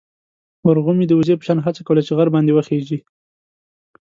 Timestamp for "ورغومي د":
0.67-1.11